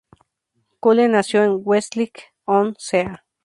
Cullen 0.81 1.11
nació 1.11 1.43
en 1.43 1.59
Westcliff-on-Sea. 1.63 3.23